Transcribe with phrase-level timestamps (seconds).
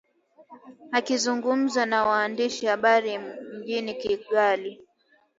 [0.91, 3.17] Akizungumza na waandishi habari
[3.57, 4.81] mjini Kigali